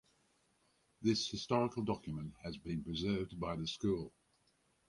This 1.03 1.29
historical 1.29 1.83
document 1.83 2.33
has 2.43 2.57
been 2.57 2.83
preserved 2.83 3.39
by 3.39 3.55
the 3.55 3.67
school. 3.67 4.11